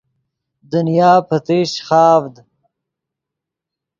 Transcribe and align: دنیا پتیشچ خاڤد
دنیا 0.71 1.11
پتیشچ 1.29 1.75
خاڤد 1.87 2.35